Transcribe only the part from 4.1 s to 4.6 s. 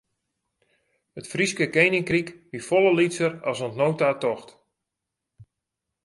tocht.